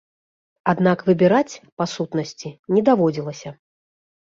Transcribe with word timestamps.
Аднак 0.71 1.03
выбіраць, 1.09 1.59
па 1.83 1.87
сутнасці, 1.93 2.55
не 2.77 2.81
даводзілася. 2.91 3.49